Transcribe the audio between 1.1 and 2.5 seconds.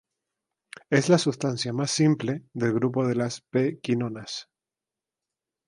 sustancia más simple